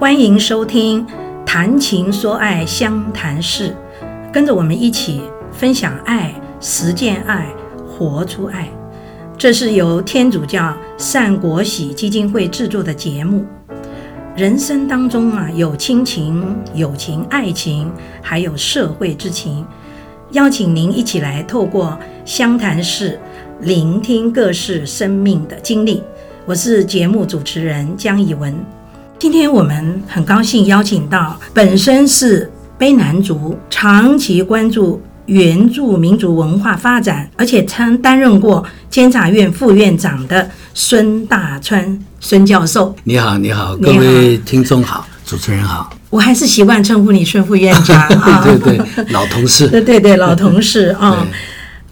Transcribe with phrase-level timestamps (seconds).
[0.00, 1.06] 欢迎收听
[1.44, 3.68] 《谈情说爱相谈室》，
[4.32, 5.20] 跟着我们一起
[5.52, 7.46] 分享爱、实践爱、
[7.86, 8.66] 活出爱。
[9.36, 13.44] 这是由天主教善国喜基金会制作的节目。
[14.34, 17.92] 人生当中啊，有亲情、友情、爱情，
[18.22, 19.66] 还有社会之情。
[20.30, 23.20] 邀请您一起来透过相谈室，
[23.60, 26.02] 聆听各式生命的经历。
[26.46, 28.58] 我是节目主持人江以文。
[29.20, 42.96] 今天我们很高兴邀请到本身是卑南族，长期关注原住民族文化发展，而且曾担任过监察院副院长的孙大川孙教授。
[43.04, 45.92] 你好，你好，各位听众好，主持人好。
[46.08, 51.26] 我还是习惯称呼你孙副院长 啊，对对对，老同事，对对对，老同事啊。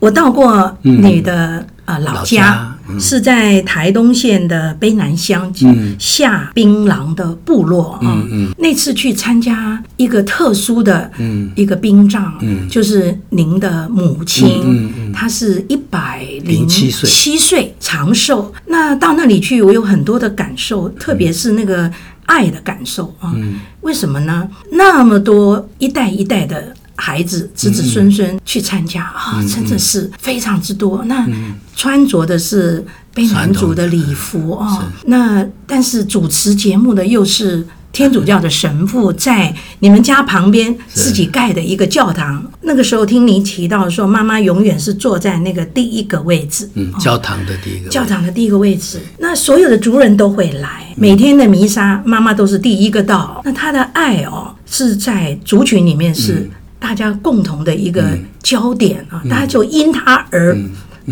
[0.01, 5.53] 我到过你的呃老家，是在台东县的卑南乡
[5.99, 8.23] 下槟榔的部落啊。
[8.59, 11.11] 那次去参加一个特殊的
[11.55, 12.33] 一个殡葬，
[12.69, 18.53] 就是您的母亲，她是一百零七岁，七岁长寿。
[18.67, 21.91] 那到那里去，我有很多的感受，特别是那个。
[22.29, 23.35] 爱的感受啊，
[23.81, 24.47] 为什么呢？
[24.73, 31.03] 那么多一代一代的孩子，子子孙孙去参加啊，真的是非常之多。
[31.07, 31.27] 那
[31.75, 37.67] 穿着的是卑南族的礼服啊，那但是主持节目的又是。
[37.91, 49.01] 天主教的神父在你们家旁边自己盖的一个教堂，那个时候听您提到说，妈妈永远是坐在那个第一个位置，嗯，教堂的第一个，教堂的第一个位置。
[49.19, 53.41] 那所有的族人都会来，每天的弥撒，妈妈都是第一个到。
[53.43, 60.57] 那她的爱哦，是在族群里面是大家共同的一个焦点啊，大家就因他而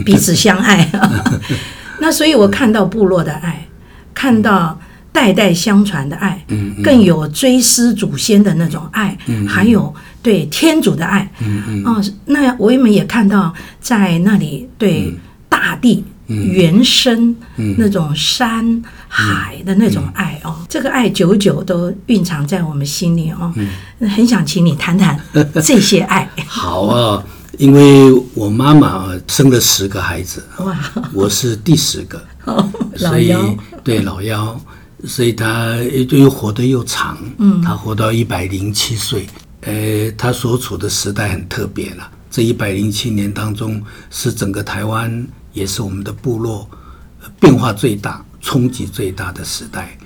[0.05, 0.91] 彼此相爱。
[2.01, 3.67] 那所以我看到部落的爱，
[4.15, 4.79] 看到。
[5.13, 6.45] 代代相传的爱，
[6.85, 9.17] 更有追思祖先的那种爱，
[9.49, 11.27] 还有对天主的爱。
[11.87, 13.51] 哦，那我们也看到
[13.81, 15.11] 在那里对
[15.49, 17.35] 大地原生
[17.77, 23.53] 那种山海的那种爱哦，这个爱久久都蕴藏在我们心里哦。
[24.01, 25.21] 很想请你谈谈
[25.63, 26.29] 这些爱。
[26.47, 27.25] 好啊，
[27.59, 30.79] 因为我妈妈生了十个孩子，哇，
[31.13, 32.23] 我是第十个，
[32.97, 33.35] 所以
[33.83, 34.61] 对老幺。
[35.05, 35.77] 所以他
[36.11, 39.27] 又活得又长，嗯，他活到一百零七岁，
[39.61, 42.11] 呃，他所处的时代很特别了。
[42.31, 45.25] 这一百零七年当中，是整个台湾，
[45.57, 46.69] 也是我们的部落
[47.41, 49.99] 变化最大、冲击最大的时代。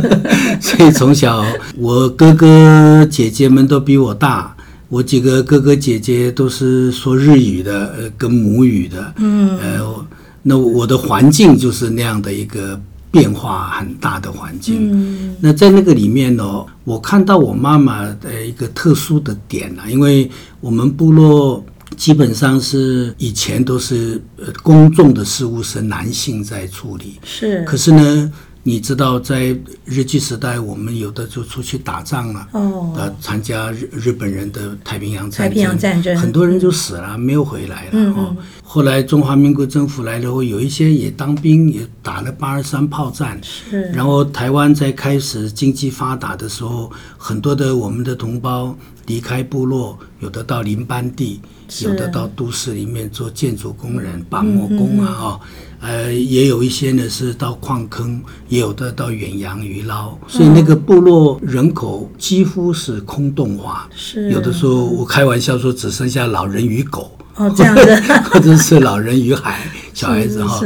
[0.60, 1.44] 所以从小，
[1.76, 4.54] 我哥哥姐姐们都比我大，
[4.88, 10.06] 我几个哥哥姐姐都是说日语的，呃，跟母语的，嗯，呃，
[10.42, 12.78] 那我的环境就是那样的一个。
[13.10, 20.30] 变化很大的环境，嗯、那在那个里面呢，我看到我妈妈的一个特殊的点啊，因为
[20.60, 21.64] 我们部落
[21.96, 28.32] 基本上是以前都是呃公众的事务是男性在处理，是，可是呢。
[28.64, 29.56] 你知道，在
[29.86, 38.12] 日据时代，我们有的就出去打仗了，哦，呃，参加日日本人的太平洋战争，太平洋战争，很多人就死了，没有回来了。
[38.12, 43.40] 哦，后来中华民国政府来了后，有一些也当兵，也打了八二三炮战。
[43.42, 43.84] 是。
[43.92, 48.76] 然后台湾在开始经济发达的时候，很多的我们的同胞
[49.06, 51.40] 离开部落，有的到邻班地，
[51.82, 55.40] 有的到都市里面做建筑工人、板模工啊，哦。
[55.80, 63.88] 呃，也有一些呢是到矿坑，也有的到远洋渔捞，所以那个部落人口几乎是空洞化。
[63.94, 67.94] 是，有的时候我开玩笑说，只剩下老人与狗，哦，这样子，
[68.28, 70.60] 或者是老人与海，小孩子哈。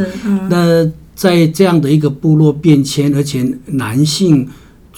[0.48, 4.48] 那在这样的一个部落变迁，而且男性。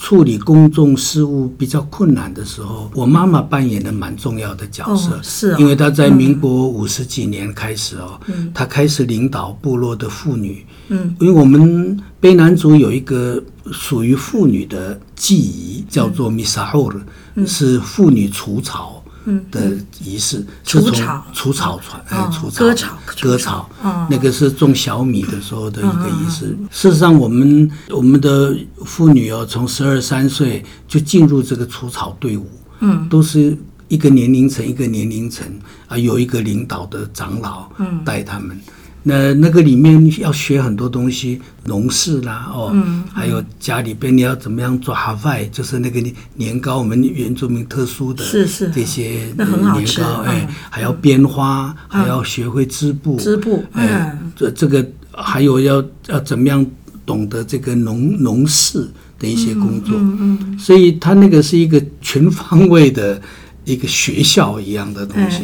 [0.05, 5.19] 处理公众事务比较困难的时候，我妈妈扮演的蛮重要的角色。
[5.23, 8.19] 是，因为她在民国五十几年开始哦，
[8.53, 10.63] 她开始领导部落的妇女。
[10.89, 18.94] 嗯，因为我们卑南族有一个属于妇女的祭仪，叫做米萨霍尔，是妇女除草。
[19.25, 19.71] 嗯的
[20.03, 20.91] 仪式，是从
[21.33, 22.63] 除草船，哎，除草。
[22.63, 23.69] 割草割草，
[24.09, 26.57] 那个是种小米的时候的一个仪式。
[26.71, 28.55] 事实上，我们我们的
[28.85, 32.47] 妇女哦，从十二三岁就进入这个除草队伍，
[32.79, 33.57] 嗯，都是
[33.87, 35.45] 一个年龄层一个年龄层
[35.87, 38.59] 啊，有一个领导的长老，嗯，带他们。
[39.07, 42.75] 那那个里面要学很多东西，农事啦，哦，
[43.13, 46.03] 还有家里边你要怎么样做哈饭，就是那个
[46.33, 56.65] 年糕，我们原住民特殊的是是这些年糕，哎，还要编花，嗯、还要学会织布，织布，哎，这这个还有要要怎么样
[57.05, 63.21] 懂得这个农农事的一些工作，嗯嗯嗯、所以他那个是一个全方位的
[63.65, 65.43] 一个学校一样的东西。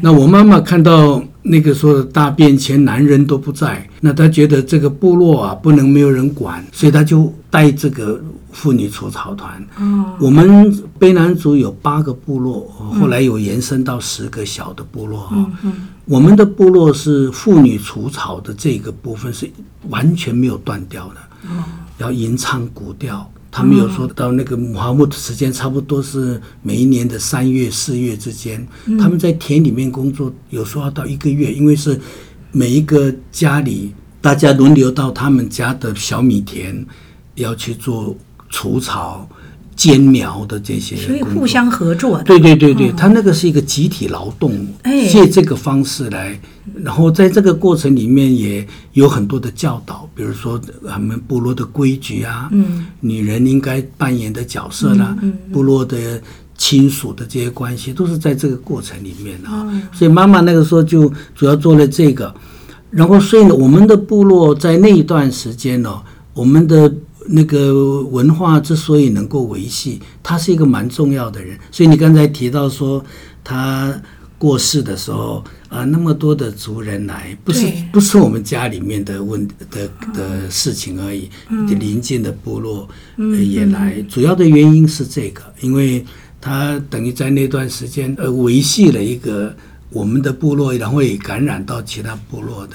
[0.00, 8.22] 那我妈妈看到那个说大变迁，男人都不在，那他觉得这个部落啊不能没有人管，所以他就带这个
[8.52, 9.64] 妇女除草团。
[10.18, 12.68] 我们卑南族有八个部落，
[13.00, 15.46] 后来有延伸到十个小的部落啊。
[16.04, 19.50] 我们的部落是妇女除草的这个部分是
[19.88, 21.48] 完全没有断掉的，
[21.98, 23.30] 要吟唱古调。
[23.50, 28.66] 他们有说到那个穆罕默德时间差不多是每一年的三月四月之间，
[28.98, 32.00] 他们在田里面工作，有时候要到一个月，因为是
[32.52, 36.86] 每一个家里大家轮流到他们家的小米田
[37.34, 38.16] 要去做
[38.48, 39.28] 除草。
[39.76, 42.22] 间苗的这些，所以互相合作。
[42.22, 44.52] 对对对对，他那个是一个集体劳动，
[45.08, 46.38] 借这个方式来，
[46.84, 55.16] 然后在这个过程里面也有很多的教导，比如说我们部落的规矩啊，嗯，女人应该扮演的角色啦，
[55.50, 56.20] 部落的
[56.58, 59.66] 亲属的这些关系，都是在这个过程里面啊。
[59.92, 62.34] 所以妈妈那个时候就主要做了这个，
[62.90, 66.02] 然后所以呢，我们的部落在那一段时间呢，
[66.34, 66.92] 我们的。
[67.28, 71.58] 那个文化之所以能够维系，他是一个蛮重要的人。
[71.70, 73.04] 所以你刚才提到说
[73.44, 74.00] 他
[74.38, 81.28] 过世的时候啊，那么多的族人来，不是不是我们家里面的问的的事情而已，
[81.78, 84.00] 邻近的部落也来。
[84.08, 86.04] 主要的原因是这个，因为
[86.40, 89.54] 他等于在那段时间呃维系了一个
[89.90, 92.74] 我们的部落，然后也感染到其他部落的。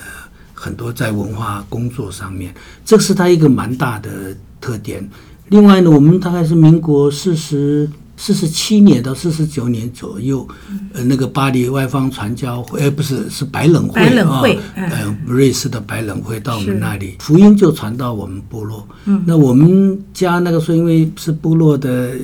[0.65, 2.51] 很多在文化工作上面，
[2.83, 4.09] 这是他一个蛮大的
[4.59, 5.07] 特点。
[5.49, 10.47] 另外呢，我们大概是民国四十四十七年到四十九年左右，
[10.93, 14.41] 呃，那个巴黎外方传教会，呃，不是，是白冷会啊，
[14.73, 18.87] 呃，瑞士的白冷会到我们那里，福音就传到我们部落。
[19.23, 22.15] 那我们家那个时候因为是部落的，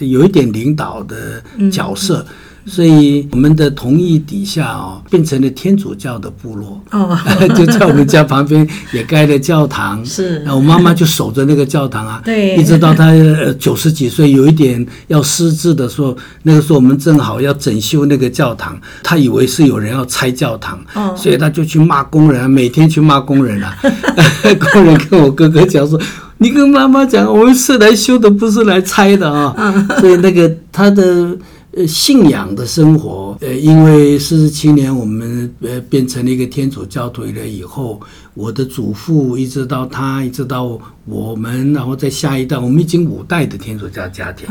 [0.00, 1.40] 有一点领导的
[1.70, 2.26] 角色。
[2.66, 7.16] 所以我们的同意底下哦，变成了天主教的部落哦，
[7.54, 10.04] 就在我们家旁边也盖了教堂。
[10.04, 13.12] 是，那我妈妈就守着那个教堂啊，对，一直到她
[13.58, 23.78] 九十几岁，有一点要失智的时候，那个时候我们正好要整修那个教堂，她以为是有人要拆教堂，哦，所以她就去骂工人，每天去骂工人啊。
[24.72, 26.00] 工人跟我哥哥讲说
[26.38, 29.54] ：“你跟妈妈讲，我们是来修的，不是来拆的啊。”
[30.00, 31.36] 所以那个他的。
[31.76, 38.00] 呃，信仰的生活，呃，因为四十七年我们呃变成了一个天主教徒了以后，
[38.32, 44.48] 我的祖父一直到他，一直到我们，然后在下一代，我们已经五代的天主教家庭，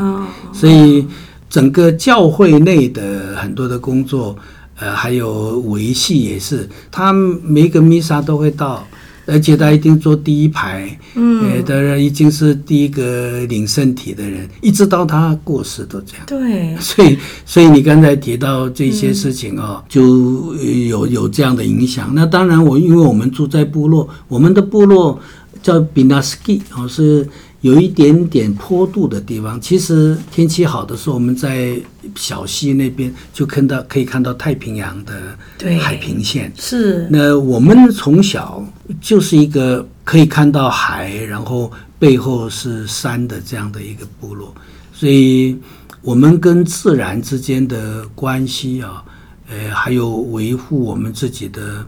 [0.52, 1.04] 所以
[1.50, 4.36] 整个教会内的很多的工作，
[4.78, 8.86] 呃，还有维系也是，他每一个弥撒都会到。
[9.26, 16.24] 而且他一定坐第一排，嗯，当然已经是第一个领圣体的人，一直到他过世都这样。
[16.26, 22.10] 对，所以，所以你刚才提到这些事情啊，就有有这样的影响。
[22.14, 25.20] 那当然，我因为我们住在部落，我们的部落
[25.62, 27.28] 叫比纳斯基，哦是。
[27.66, 31.76] 有一点点坡度的地方，其实天气好的时候，我们在
[32.14, 35.36] 小溪那边就看到可以看到太平洋的
[35.80, 36.52] 海平线。
[36.56, 37.08] 是。
[37.10, 38.64] 那我们从小
[39.00, 44.54] 就是一个可以看到海，然后背后是山的这样的一个部落，
[44.92, 45.58] 所以
[46.02, 49.02] 我们跟自然之间的关系啊，
[49.50, 51.84] 呃，还有维护我们自己的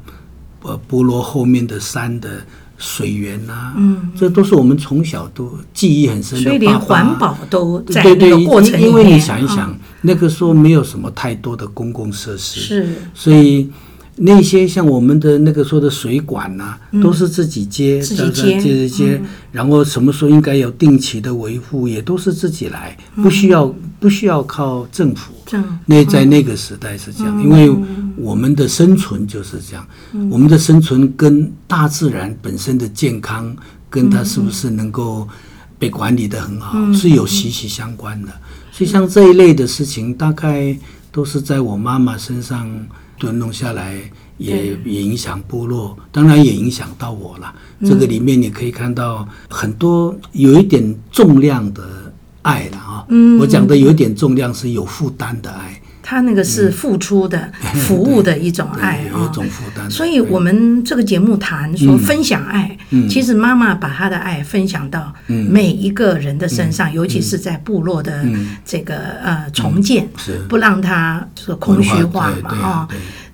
[0.62, 2.28] 呃部落后面的山的。
[2.78, 6.44] 水源呐、啊，嗯，这都是我们从小都记忆很深的。
[6.44, 8.80] 所以连环保都在那个过程。
[8.80, 13.68] 因为你想一想，嗯、那个时候没有什么太多的公共设施，是，所以
[14.18, 25.32] 那些像我们的那个说的水管呐、啊，嗯、都是自己接，自己接，接着接，嗯、然后什么时候应该有定期的维护，也都是自己来，不需要、嗯、不需要靠政府。
[25.52, 27.74] 嗯、那在那个时代是这样，嗯、因为。
[28.20, 33.56] 我们的生存就是这样，嗯、我们的生存跟大自然本身的健康，
[33.88, 35.26] 跟它是不是能够
[35.78, 38.28] 被管理得很好，嗯、是有息息相关的。
[38.72, 40.76] 所以像这一类的事情，大概
[41.12, 42.68] 都是在我妈妈身上
[43.18, 43.98] 都弄下来，
[44.36, 47.54] 也也影响部落，当然也影响到我了。
[47.84, 53.06] 这个里面你可以看到很多有一点重量的爱了啊。
[53.40, 55.77] 我讲的有一点重量是有负担的爱。
[56.08, 57.52] 他那个是付出的、
[57.86, 59.30] 服务的一种爱啊，
[59.90, 62.74] 所以我们这个节目谈说分享爱，
[63.10, 68.24] 其实妈妈把她的爱分享到每一个人的身上，尤其是在部落的
[68.64, 70.08] 这个呃重建，
[70.48, 72.88] 不让它这个空虚化嘛啊。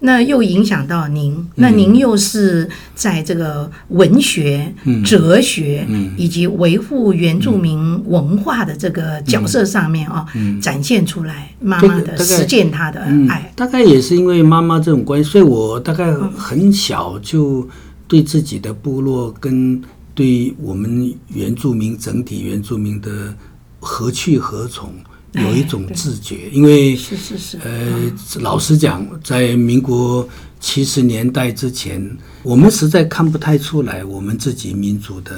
[0.07, 4.71] 那又影响到您，那您又是在这个文学、
[5.03, 5.87] 哲学
[6.19, 10.27] 以及维护原住民文化的这个角色上面啊，
[10.61, 13.51] 展现出来妈妈的实践她的爱。
[13.57, 17.67] 大概也是因为妈妈这种关系，所以我大概很小就
[18.07, 19.83] 对自己的部落跟
[20.15, 23.35] 对我们原住民整体原住民的
[23.81, 24.93] 何去何从。
[25.35, 30.29] 有一种自觉，因为是是是，呃，老实讲，在民国
[30.61, 35.35] 七十年代之前，我们实在看不太出来我们自己民族的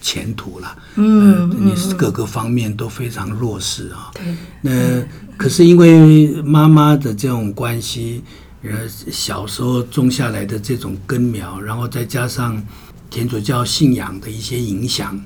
[0.00, 0.76] 前途了。
[0.96, 4.10] 嗯，你是各个方面都非常弱势啊。
[4.14, 4.24] 对。
[4.60, 5.02] 那
[5.36, 8.22] 可是因为妈妈的这种关系，
[8.62, 12.60] 呃，小时候种下来的这种根苗，然后再加上
[13.08, 15.20] 天主教信仰的一些影响。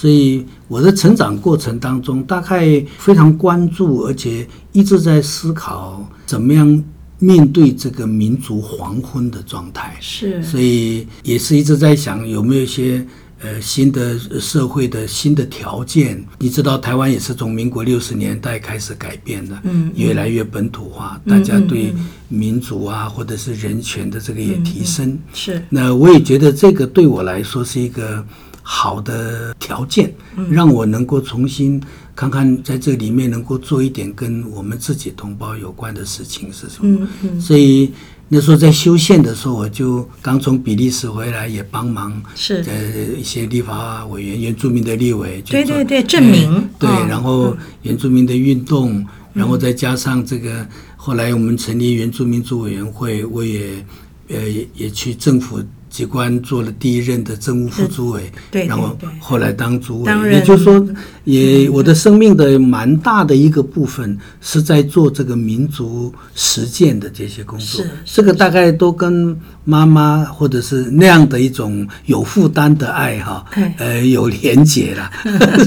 [0.00, 6.84] 所以我的成长过程当中，大概非常关注，而且一直在思考怎么样
[7.18, 9.94] 面对这个民族黄昏的状态。
[10.00, 13.06] 是，所以也是一直在想有没有一些
[13.42, 16.24] 呃新的社会的新的条件。
[16.38, 21.92] 你知道，台湾也是从民国六十年代开始改变的，嗯，越来越本土化，大家对
[22.28, 25.18] 民族啊或者是人权的这个也提升。
[25.34, 28.24] 是，那我也觉得这个对我来说是一个。
[28.72, 30.14] 好的条件，
[30.48, 31.82] 让我能够重新
[32.14, 37.08] 看看，在这里面能够做一点跟我们自己同胞有关的事情是什么。
[37.40, 37.90] 所以
[38.28, 42.62] 那时候在修宪的时候，我就刚从比利时回来，也帮忙是。
[42.68, 42.74] 呃
[43.18, 46.68] 一些立法委员、原住民的立委，对对对，证明。
[46.78, 53.84] 对，然后原住民的运动，然后再加上这个后来我们成立原住民族委员会，我也
[54.28, 54.38] 呃
[54.76, 55.60] 也去政府。
[55.90, 60.88] 机关做了第一任的政务副主委，对，然后后来当主委，也就是说，
[61.24, 67.84] 也我的生命的蛮大的一个部分是在做这个民族实践的这些工作。
[68.04, 73.44] 这个大概都跟妈妈或者是那样的一种有负担的爱哈，
[73.78, 75.10] 呃，有连结了。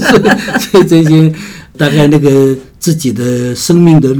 [0.58, 1.32] 所以这些
[1.76, 4.16] 大概那个自己的生命的。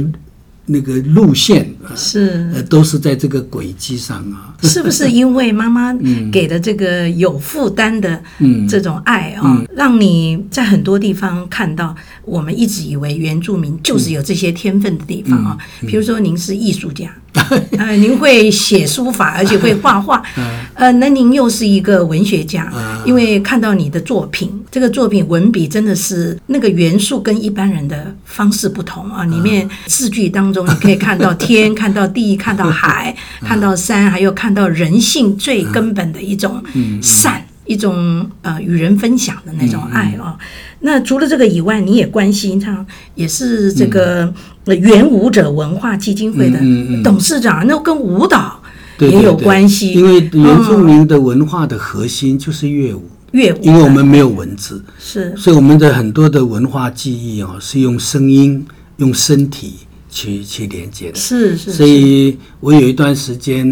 [0.67, 4.55] 那个路线是呃，都是在这个轨迹上啊。
[4.63, 5.93] 是不是因为妈妈
[6.31, 8.21] 给的这个有负担的
[8.69, 15.57] 这种爱啊，嗯嗯、让你在很多地方看到我们一直以为原住民就是有这些天分的地方啊？
[15.81, 17.13] 比、如说，您是艺术家。
[17.77, 20.21] 呃，您会写书法，而且会画画，
[20.75, 22.71] 呃，那您又是一个文学家，
[23.05, 29.23] 因为看到你的作品，这个作品文笔真的是那个元素跟一般人的方式不同啊。
[29.25, 36.63] 里面字句当中，你可以看到天， 看到地，看到海，看到山，还有看到人性最根本的一种
[37.01, 40.37] 善，一种呃与人分享的那种爱啊。
[40.81, 44.31] 那除了这个以外，你也关心他，也是这个
[44.65, 46.59] 原舞者文化基金会的
[47.03, 48.61] 董事长，那跟舞蹈
[48.99, 49.93] 也有关系。
[49.93, 58.63] 因为原住民的文化的核心就是乐舞，乐舞，因为我们没有文字，是，所以我们的很多的文化记忆啊，是用声音、
[58.97, 59.73] 用身体
[60.15, 61.17] 去去连接的。
[61.19, 61.73] 是是。
[61.73, 63.67] 所以我有一段时间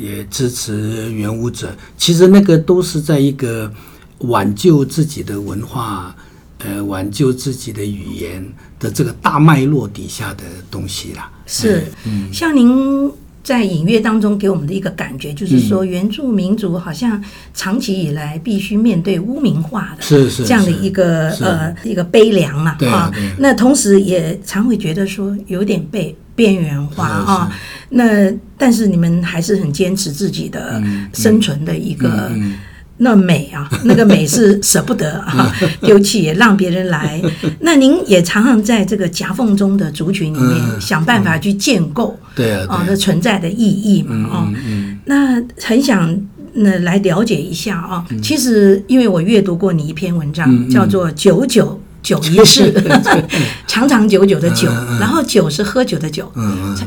[0.00, 3.72] 也支持原舞者，其实那个都是在一个
[4.18, 6.14] 挽救自己的文化。
[6.66, 8.42] 呃，挽救自己的语言
[8.80, 13.12] 的这个大脉络底下的东西啦，是，嗯，像您
[13.44, 17.22] 在隐约当中给我们的一个感觉，就是说原住民族好像
[17.52, 27.52] 长期以来必须面对污名化的，是是这样的一个呃一个悲凉嘛，啊，那同时也常会觉得说有点被边缘化啊，
[27.90, 30.82] 那但是你们还是很坚持自己的
[31.12, 32.32] 生存的一个。
[32.98, 37.20] 那美啊， 那个美是舍不得啊， 丢弃也让别人来。
[37.60, 44.52] 那您也常常在这个夹缝中的族群里面想办法去建构，对啊，啊，那存在的意义嘛，啊，
[45.06, 46.16] 那很想
[46.52, 48.04] 那来了解一下啊。
[48.22, 51.66] 其实因为我阅读过你一篇文章，叫做《九九》。
[52.04, 52.70] 九一次，
[53.66, 54.68] 长长久久的久，
[55.00, 56.30] 然后酒是喝酒的酒，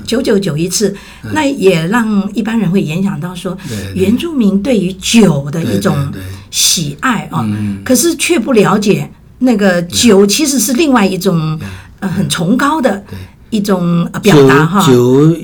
[0.05, 0.95] 九九九一次，
[1.33, 3.57] 那也让一般人会联想到说，
[3.95, 6.13] 原住民对于酒的一种
[6.51, 7.43] 喜爱啊，
[7.83, 9.09] 可是却不了解
[9.39, 11.59] 那个酒其实是另外一种
[11.99, 13.03] 呃很崇高的
[13.49, 14.87] 一种表达哈。
[14.87, 15.35] 酒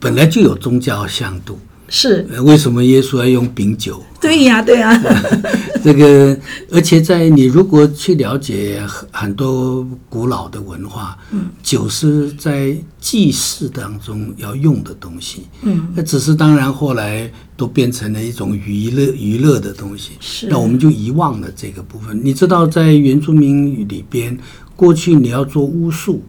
[0.00, 1.58] 本来就有宗教向度。
[1.90, 4.02] 是，为什么耶稣要用饼酒？
[4.20, 4.96] 对呀，对呀。
[5.82, 6.38] 这个，
[6.70, 22.18] 而且在你如果去了解很很多古老的文化，嗯，酒是在祭祀当中要用的东西，嗯，那只是当然后来都变成了一种娱乐娱乐的东西，是，那我们就遗忘了这个部分。
[22.22, 24.38] 你知道，在原住民语里边，
[24.76, 26.22] 过去你要做巫术。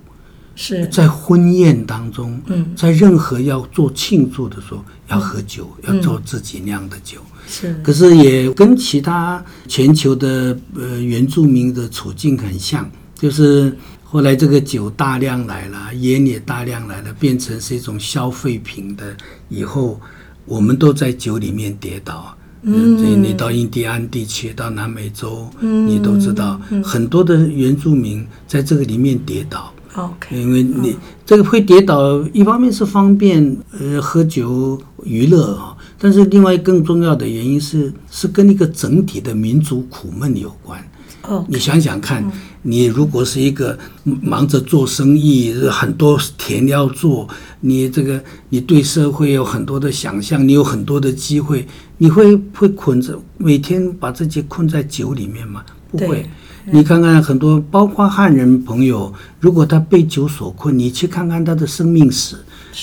[0.56, 7.20] 是在婚宴当中，嗯，在任何要做庆祝的时候要喝酒，嗯、要做自己酿的酒。
[7.48, 19.16] 是，可是也跟其他全球的呃原住民的处境很像，就是后来这个酒大量来了，烟也大量来了，变成是一种消费品的
[19.50, 20.00] 以后，
[20.46, 22.36] 我们都在酒里面跌倒。
[22.64, 29.74] 嗯，所以你到印第安地区，到南美洲，嗯，你都知道，嗯，很多的原住民在这个里面跌倒。
[29.96, 30.96] OK，因为你
[31.26, 40.82] 这个会跌倒，一方面是方便呃喝酒娱乐啊，但是另外更重要的原因是是跟一个整体的民族苦闷有关。
[41.24, 42.26] 哦，你想想看，
[42.64, 47.28] 你如果是一个忙着做生意，很多田要做，
[47.60, 51.68] 你这个你对社会有很多的想象，你有很多的机会，
[51.98, 55.64] 你会会捆着每天把自己困在酒里面吗？
[55.92, 56.28] 不会。
[56.66, 62.36] 你看看很多，包括汉人朋友，如果他被酒所困，你去看看他的生命史，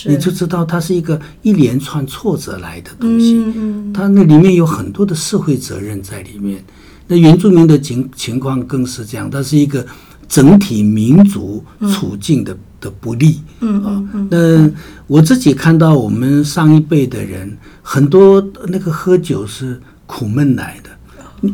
[0.06, 3.36] 你就知道他是一个一连串挫折来的东西。
[3.36, 6.62] 嗯他那里面有很多的社会责任在里面。
[7.06, 9.84] 那原住民的情情况更是这样，它是一个
[10.28, 13.40] 整体民族处境的的不利。
[13.60, 14.28] 嗯嗯嗯。
[14.30, 14.70] 那
[15.06, 20.87] 我自己看到我们上一辈的人，很多那个喝酒是苦闷来的，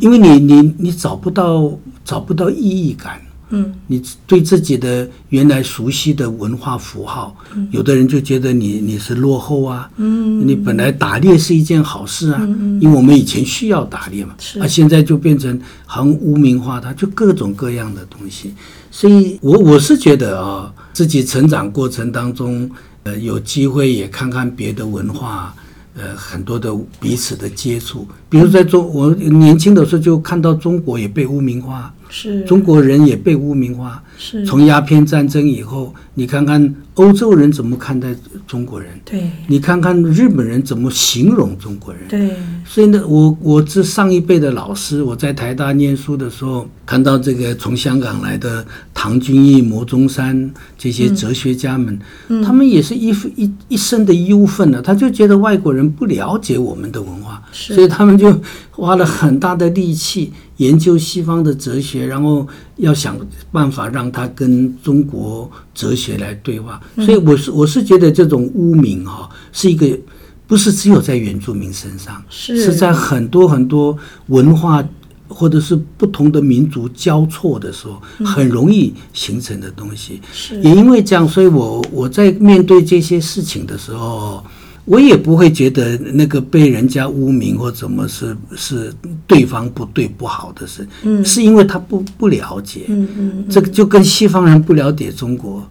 [0.01, 1.73] 因为你你你找不到
[2.05, 3.21] 找不到意义感。
[3.51, 9.89] 嗯，你对自己的原来熟悉的文化符号，嗯、有的人就觉得你你是落后啊。
[9.97, 14.35] 嗯，你本来打猎是一件好事啊，嗯、因为我们以前需要打猎嘛。
[14.39, 18.55] 是啊，现在就变成很污名化它，就各种各样的东西。
[18.91, 22.69] 所以我我是觉得啊，自己成长过程当中，
[23.03, 25.55] 呃，有机会也看看别的文化。
[25.97, 34.03] 呃，很多的彼此的接触，比如在中，我年轻的时候就看到中国也被污名化，是中国人也被污名化。
[34.19, 38.15] 是从鸦片战争以后，你看看欧洲人怎么看待
[38.47, 38.91] 中国人？
[39.05, 42.03] 对，你看看日本人怎么形容中国人？
[42.09, 42.31] 对，
[42.65, 51.99] 所以呢，我我是上一辈的老师，我在台大念书的时候，看到这个从香港来的唐君毅、牟中山这些哲学家们，
[52.29, 58.24] 嗯、他们也是一一一生的忧愤呢，他就觉得外国人不了解我们的文化，所以他们就
[58.71, 60.33] 花了很大的力气。
[60.59, 63.19] 研究西方的哲学，然后要想
[63.51, 66.81] 办法让他跟中国哲学来对话。
[66.95, 69.99] 所以我是我是觉得这种污名哈，是一个
[70.47, 74.81] 不是只有在原住民身上，是是在很多很多文化
[75.27, 80.21] 或者是不同的民族交错的时候，很容易形成的东西。
[80.33, 84.45] 是也因为这样，所以我我在面对这些事情的时候。
[84.87, 88.93] 我也不会觉得那个被人家污名或怎么是是
[89.27, 95.67] 对方不对不好的事，嗯，是因为他不不了解，嗯嗯，这个就跟西方人不了解中国，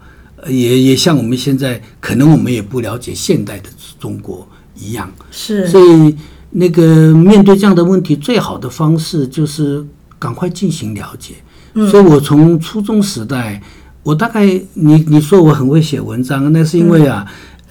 [0.47, 6.15] 也也像我们现在可能我们也不了解现代的中国一样，是，所以
[6.49, 9.85] 那个面对这样的问题，最好的方式就是
[10.17, 11.35] 赶快进行了解。
[11.75, 13.61] 嗯，所以我从初中时代，
[14.01, 17.23] 我大概你你说我很会写文章，那是因为啊。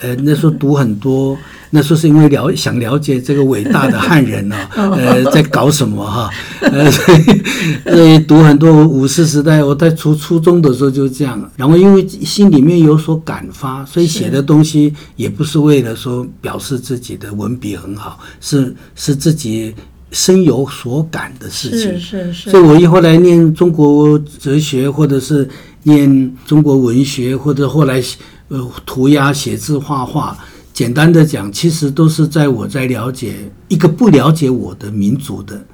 [0.03, 1.38] 呃，那时候读很多，
[1.71, 6.29] 那时候是因为了想了解这个伟大的汉人呢、啊， 呃，在搞什么哈，
[6.61, 19.73] 呃，所 以所以读很多五四时代，我在初初中的时候就这样，然后因为心里面有所感发，所以写的东西也不是为了说表示自己的文笔很好，是是自己
[20.11, 25.49] 深有所感的事情，是是是，所以我以后来念中国哲学，或者是
[25.85, 28.03] 念中国文学，或者后来。
[28.53, 30.37] 呃，涂鸦、写字、画画，
[30.75, 35.65] 简单的讲，其实都是在我在了解一个不了解我的民族的，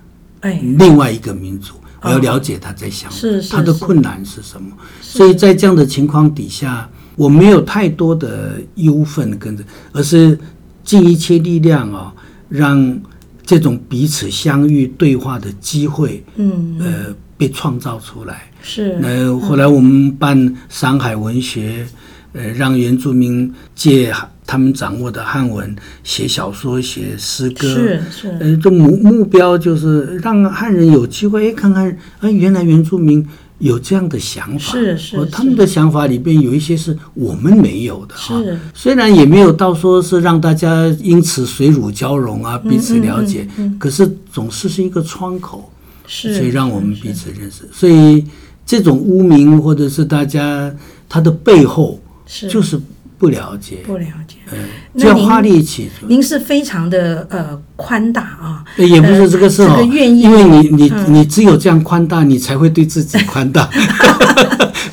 [0.42, 4.70] 哎，另外一个民族，我要了解他在想，是他的困难是什么。
[5.02, 10.38] 所以在这样的情况底下，我没有太多的忧愤跟着，而是
[10.84, 12.14] 尽一切力量啊，
[12.48, 12.96] 让
[13.44, 18.48] 这种彼此相遇对话的机会，嗯，呃，被创造出来。
[18.62, 18.96] 是。
[19.00, 21.84] 那后来我们办山海文学。
[22.32, 24.12] 呃，让原住民借
[24.46, 28.28] 他们掌握的汉文写小说、写诗歌，是是。
[28.40, 33.26] 呃，这目目标就是让汉人有机会看看，哎，原来原住民
[33.58, 35.26] 有这样的想法，是是。
[35.26, 38.38] 他们的想法里边有一些是我们没有的哈。
[38.42, 38.58] 是。
[38.74, 45.70] 虽然也没有到说是让大家因此水乳交融啊，彼此了解，可是总是是一个窗口，
[46.06, 46.34] 是。
[46.36, 47.68] 所以让我们彼此认识。
[47.72, 48.24] 所以
[48.66, 50.70] 这种污名或者是大家
[51.08, 51.98] 他的背后。
[52.28, 52.80] 是就是
[53.18, 54.58] 不了解，不了解，嗯，
[54.96, 55.88] 就要花力气。
[56.06, 63.68] 您是非常的呃宽大啊，也不是这个事哦，这个愿意，因为你你你只有这样宽大，你才会对自己宽大。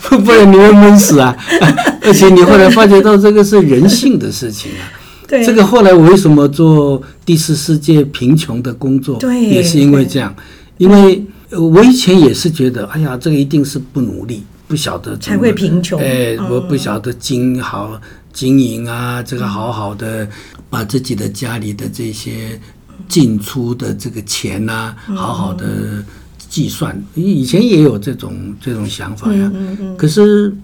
[0.01, 1.35] 不 不然你会闷死啊！
[2.01, 4.89] 而且你后来发觉到这个是人性的事情啊。
[5.27, 9.17] 对，这个后来我为什么做第四世界贫穷的工作？
[9.17, 10.33] 对，也是因为这样。
[10.77, 15.99] 因为我以前也是觉得，哎呀，这个一定是不努力，不晓得才会贫穷。
[16.01, 17.99] 哎，我不晓得经好
[18.31, 20.27] 经营啊，这个好好的
[20.69, 22.59] 把自己的家里的这些
[23.07, 26.03] 进出的这个钱啊，好好的
[26.49, 27.01] 计算。
[27.13, 29.51] 以前也有这种这种想法呀。
[29.97, 30.55] 可是，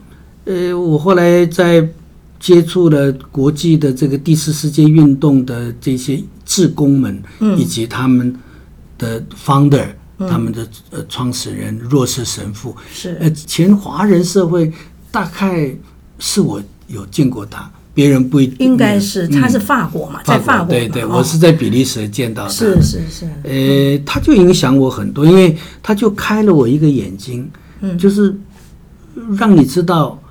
[0.46, 1.88] 呃，我后来在。
[2.42, 7.22] 接触了国际的这个第四世界运动的这些志工们，
[7.56, 8.36] 以及他们
[8.98, 9.86] 的 founder，
[10.30, 14.72] 他们的呃创始人若瑟神父，是呃前华人社会
[15.12, 15.74] 大概
[16.20, 18.58] 是我有见过他，别人不一定。
[18.60, 20.68] 应该是他是法国嘛，在法国。
[20.68, 22.50] 对对，我是在比利时见到他。
[22.50, 23.26] 是是是。
[23.44, 27.50] 呃，他就影响我很多，因为他就开了我一个眼睛，
[27.98, 28.36] 就是
[29.38, 30.22] 让你知道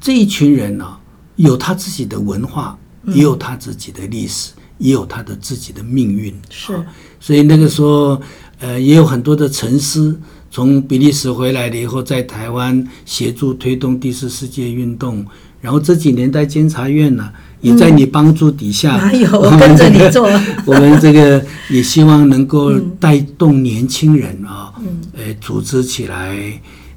[0.00, 0.98] 这一群人呢。
[1.36, 6.32] 有他自己的文化，也有他自己的历史，嗯、也有他的自己的命运。
[6.50, 6.78] 是，
[7.18, 8.20] 所以那个时候，
[8.62, 10.18] 呃，也有很多的沉思。
[10.50, 15.26] 从比利时回来了以后，在台湾协助推动第四世界运动。
[15.60, 20.28] 然后这几年在监察院呢、啊，也在你帮助底下，哪有 我跟着你做？
[20.66, 26.36] 我们这个也希望能够带动年轻人啊，嗯，呃，组织起来。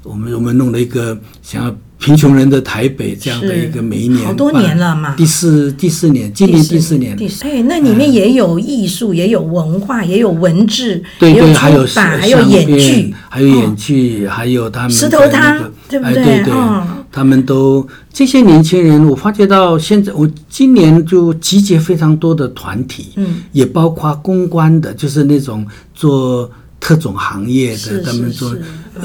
[0.02, 1.74] 我们我们弄了一个想要。
[1.98, 7.16] 贫穷人的台北这样的一个每一年好多年了嘛，第四第四年，今年第四年。
[7.16, 16.22] 第四，哎，那里面也有艺术，也有文化，也有文字，对对，还有还有演剧，还有演剧，还有他们石头汤，对不对？
[16.22, 16.52] 对对，
[17.10, 26.50] 他们都这些年轻人，我发觉到现在，我今年就集结非常多的团体，嗯，也包括公关的，就是那种做。
[26.78, 28.54] 特种行业的，他们说，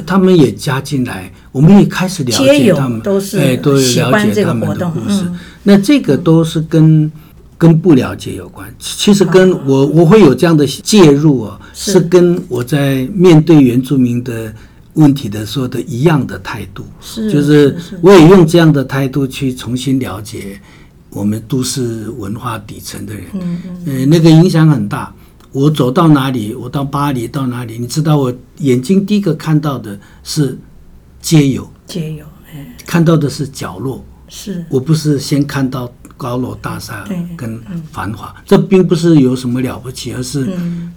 [0.06, 2.99] 他们也加进来，我们也开始了解他们，
[3.38, 5.23] 哎，都了解他们的故事。
[5.63, 7.12] 那这个都是跟
[7.58, 8.73] 跟不了解有关。
[8.80, 14.54] 其实跟我我会有这样的介入哦，是跟我在面对原住民的
[14.93, 20.60] 问题的时候的一样的态度，是，就是我也用这样的态度去重新了解
[21.12, 25.13] 我们都市文化底层的人，嗯嗯，那个影响很大。
[25.52, 30.58] 我走到哪里，我到巴黎到哪里，你知道我眼睛第一个看到的是
[31.22, 34.64] 街友，街友，哎，看到的是角落，是。
[34.70, 37.62] 我不是先看到高楼大厦跟
[37.92, 40.50] 繁华，这并不是有什么了不起，而是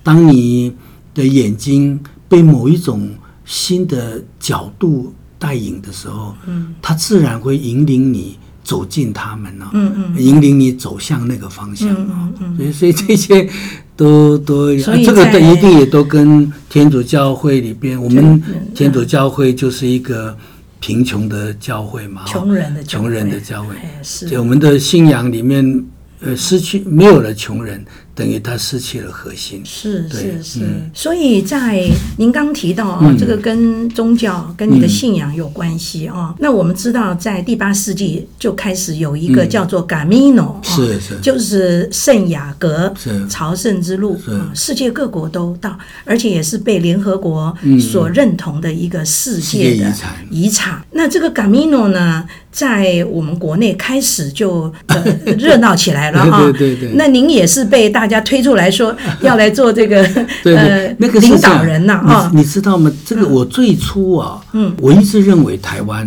[0.03, 0.73] 当你
[1.13, 3.11] 的眼睛被某一种
[3.45, 8.39] 新的角度带引的时候，嗯，它自然会引领你。
[8.65, 13.49] 走进他们了，嗯嗯，引领你走向那个方向，嗯嗯，所以所以这些
[13.95, 18.43] 都都，这个的一定也都跟天主教会里边，我们
[18.75, 20.37] 天主教会就是一个
[20.81, 25.85] 贫穷的教会嘛，穷人的穷人的教会，是，我们的信仰里面，
[26.21, 27.85] 呃，失去没有了穷人。
[28.15, 30.61] 等于他失去了核心，是是是，
[30.95, 31.85] 所以在
[32.17, 36.33] 您刚提到啊，这个跟宗教跟你的信仰有关系啊。
[36.39, 42.95] 那我们知道，在第八世纪就开始有一个叫做 Camino，是是，就是圣雅各
[43.29, 49.93] 朝圣之路啊，世界各国都到，而且也是被联合国所认同的一个世界的
[50.31, 50.81] 遗产。
[50.93, 54.73] 那这个 Camino 呢，在我们国内开始就
[55.37, 56.43] 热闹起来了啊。
[56.53, 60.03] 对对对，那您也是被大大家推出来说 要来做这个
[60.45, 62.93] 呃那个领导人呐啊，你知道吗？
[63.03, 66.07] 这个我最初啊，嗯，我一直认为台湾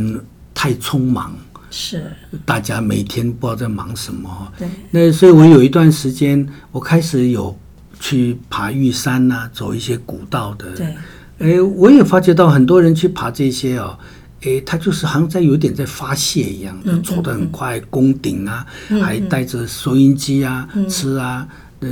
[0.53, 1.35] 太匆忙，
[1.71, 2.03] 是。
[2.45, 4.29] 大家每天不知道在忙什么。
[4.59, 7.57] 对，那所以我有一段时间，我开始有
[7.99, 10.67] 去爬玉山呐，走一些古道的。
[10.75, 10.95] 对，
[11.39, 13.97] 哎，我也发觉到很多人去爬这些哦，
[14.43, 18.63] 哎，他就是好像在有点在发泄一样，走得很快，攻顶啊，
[19.01, 21.47] 还带着收音机啊，吃啊。
[21.79, 21.89] 呃，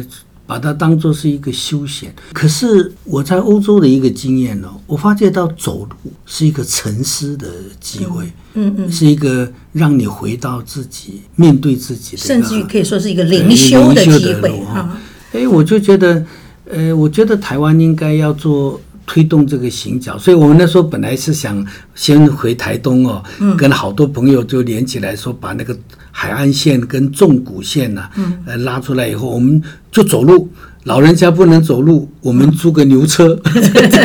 [0.48, 2.14] 把它当做是一个休闲。
[2.34, 7.48] 可是我在欧洲的一个经验呢，我发觉到走路是一个沉思的
[7.80, 14.98] 机会，嗯嗯，是一个让你回到自己、面对自己的，甚至于可以说是一个灵修的机会哈。
[15.34, 16.26] 哎，我就觉得，
[16.70, 23.24] 呃，我觉得台湾应该要做推动这个行脚，所以我们那时候本来是想先回台东哦，
[23.58, 25.78] 跟好多朋友就连起来说把那个。
[26.18, 28.12] 海岸线跟纵谷线呐、啊，
[28.46, 30.50] 呃，拉出来以后，我们就走路。
[30.86, 33.38] 老人家不能走路，我们租个牛车，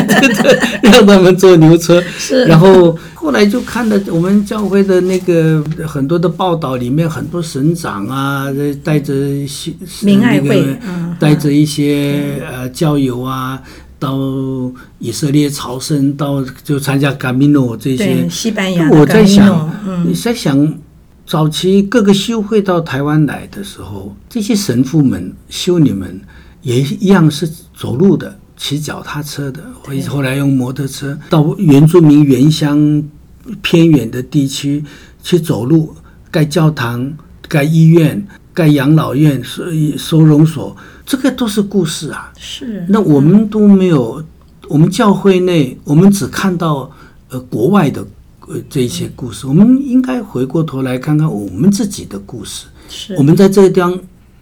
[0.83, 2.03] 让他们坐牛车。
[2.17, 2.43] 是。
[2.45, 8.47] 然后后来就看到我们教会的那个很多的报道里面，很多省长啊，
[8.83, 9.13] 带着
[9.47, 9.71] 些
[10.01, 13.61] 明爱会，嗯，带着一些呃教友啊。
[13.99, 14.17] 到
[14.97, 18.27] 以色列朝圣，到就参加卡米诺这些。
[18.27, 18.89] 西班牙。
[18.89, 20.57] 我在想，嗯、你在想，
[21.31, 26.19] 早期各个修会到台湾来的时候，这些神父们、修女们
[26.61, 33.01] 也一样是走路的，骑脚踏车的，或者后来用摩托车到原住民原乡
[33.61, 34.83] 偏远的地区
[35.23, 35.95] 去走路，
[36.29, 37.13] 盖教堂、
[37.47, 38.27] 盖医院。
[38.53, 39.63] 盖养老院、收
[39.97, 42.29] 收容所，这个都是故事啊。
[42.37, 42.85] 是。
[42.89, 44.21] 那我们都没有，
[44.67, 46.91] 我们教会内，我们只看到
[47.29, 48.05] 呃国外的
[48.51, 49.47] 呃这些故事。
[49.47, 52.65] 我们应该回过头来看看我们自己的故事。
[52.89, 53.15] 是。
[53.15, 53.97] 我们在这个地方，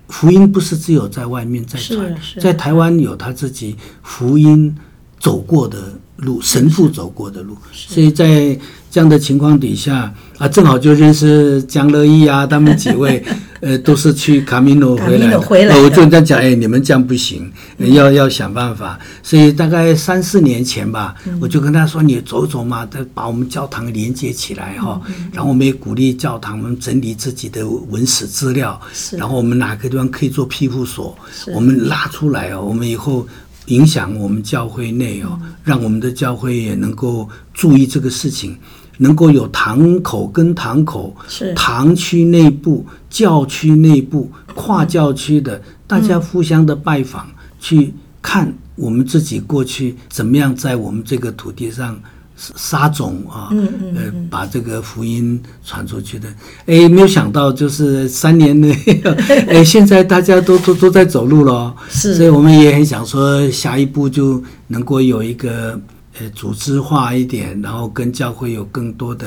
[0.07, 4.75] 福音不是只有在外面在传，在台湾有他自己福音
[5.19, 5.77] 走过的
[6.17, 7.55] 路，神父走过的路。
[7.71, 8.57] 所以在
[8.89, 13.23] 这样的情况底下啊，正好就认识江乐意啊， 他们几位。
[13.61, 18.99] 呃，都是去卡米诺回来的，回来的我就在讲，哎，你们这样不行，要要想办法。
[19.23, 25.01] 所以大概三四年前吧，嗯、我就跟他说，你走走嘛，把我们教堂连接起来哈。
[25.31, 33.27] 然后我们也鼓励教堂们整理自己的文史资料，是然后我们哪个地方可以做庇护所，是我们拉出来哦，我们以后
[33.67, 38.57] 影响我们教会内哦，嗯、让我们的教会也能够注意这个事情。
[39.01, 51.99] 能够有堂口跟堂口，是堂区内部、教区内部、跨教区的，大家互相的拜访，嗯、去看我们自己过去怎么样在我们这个土地上
[52.35, 56.27] 撒种啊，嗯嗯嗯呃，把这个福音传出去的。
[56.65, 58.73] 哎，没有想到就是三年内，
[59.47, 65.79] 哎，现在大家都都都在走路了，是，所以我们也很想说，下一步就能够有一个。
[66.19, 69.25] 呃，组织化一点，然后跟教会有更多的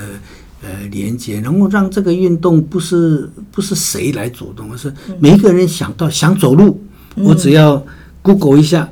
[0.61, 6.85] 呃连接，然后让这个运动不是不是谁来主动，而是每一个人想到想走路，
[7.17, 7.83] 嗯、我只要
[8.23, 8.89] Google 一下，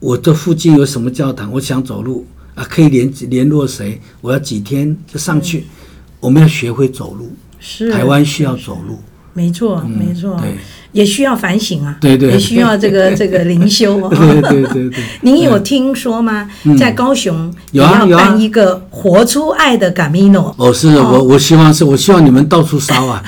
[0.00, 5.60] 我这附近有什么教堂，我想走路啊，可以联联络谁，我要几天就上去。
[5.60, 5.64] 嗯、
[6.20, 8.98] 我们要学会走路，是台湾需要走路，
[9.32, 10.40] 没错，没错。
[10.94, 14.08] 也需要反省啊，对对，也需要这个 这个灵修啊。
[14.10, 15.04] 对对对对。
[15.22, 16.48] 您有听说吗？
[16.78, 20.54] 在高雄也要办一个活出爱的 Camino。
[20.56, 23.22] 哦，是我我希望是我希望你们到处烧啊。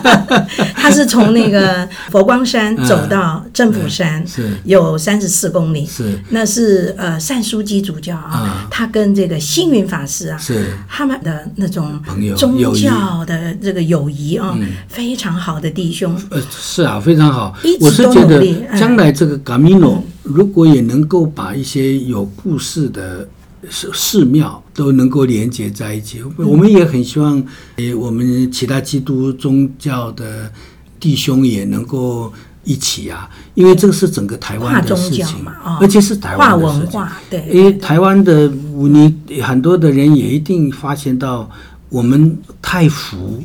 [0.74, 5.84] 他是从那个佛光山走到政府山，是有三十四公里。
[5.84, 12.00] 是，那是呃善书记主教啊，他跟这个星云法师啊，是他们的那种
[12.34, 14.56] 宗教的这个友谊啊，
[14.88, 16.18] 非常好的弟兄。
[16.30, 16.93] 呃，是啊。
[17.00, 18.42] 非常好，我是觉得
[18.78, 23.28] 将来这个卡米诺如果也能够把一些有故事的
[23.70, 27.42] 寺寺庙都能够连接在一起，我们也很希望，
[27.76, 30.50] 诶，我们其他基督宗教的
[30.98, 32.32] 弟兄也能够
[32.64, 41.48] 一起啊，因为这个是整个台湾的事情嘛，而且是台湾的事情，对，因为台湾的你很多的人也一定发现到
[41.88, 43.42] 我们太浮。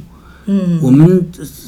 [0.51, 1.23] 嗯，我们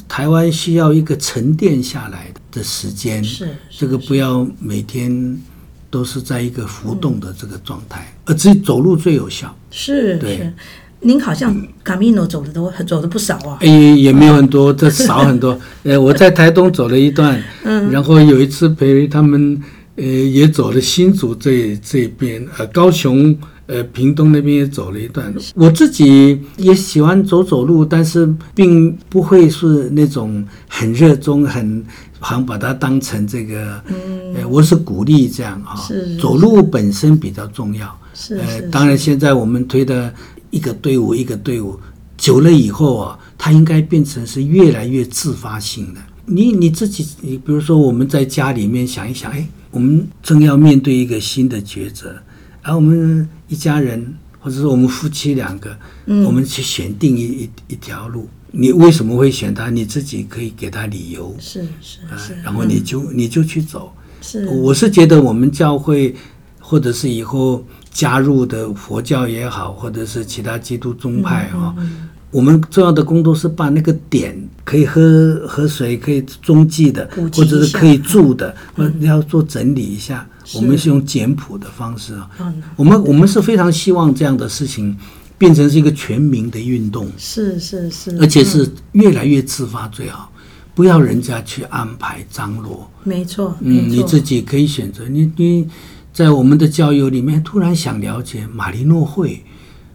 [0.08, 5.40] 台湾需要一个沉淀下来的时间，是这个不要每天
[5.88, 9.56] 都是在一个浮动的这个状态，而只走路最有效。
[9.70, 10.52] 是，对是，
[10.98, 13.56] 您好像卡米诺走的都走的不少啊。
[13.60, 15.56] 也，也没有很多，这少很多。
[15.84, 19.62] 呃，我在台东走了一段，嗯，然后有一次陪他们，
[19.94, 23.38] 呃，也走了新竹这这边，呃，高雄。
[23.72, 31.82] 呃，屏东那边也走了一段路，我自己也喜欢走走路，但是并不会是那种很热衷、很
[32.20, 33.82] 好像把它当成这个。
[33.86, 37.98] 嗯，呃，我是鼓励这样啊，是走路本身比较重要。
[38.12, 40.12] 是，呃，当然现在我们推的
[40.50, 41.80] 一个队伍一个队伍
[42.18, 46.00] 久了以后啊，它应该变成是越来越自发性的。
[46.26, 52.14] 你你自己，你比如说我们在家里面想一想，哎，我们正要面对一个新的抉择。
[52.62, 59.68] 而我们一家人，或者是我们夫妻两个，嗯、我们去选定一一一条路，你为什么会选它？
[59.70, 63.92] 你自己可以给他理由，是是是，然后你就、嗯、你就去走。
[64.20, 66.14] 是，我是觉得我们教会，
[66.60, 71.74] 或者是以后加入的佛教也好，或者是其他基督宗派哈。
[71.76, 80.26] 嗯嗯嗯我们重要的工作是把那个点可以喝喝水、可以中继的，或者是可以住的，嗯、要做整理一下。
[80.44, 84.96] 是我们是用简朴的方式啊，嗯、我们我们是非常希望这样的事情
[85.38, 90.30] 变成是一个全民的运动，是是是，而且是越来越自发最好，
[90.74, 92.90] 不要人家去安排张罗。
[93.04, 95.08] 没错，嗯，你自己可以选择。
[95.08, 95.68] 你你
[96.12, 99.42] 在我们的交友里面突然想了解马利诺会，